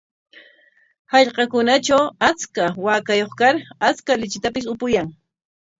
[1.11, 3.55] Hallqakunatraw achka waakayuq kar
[3.89, 5.07] achka lichitapis upuyan.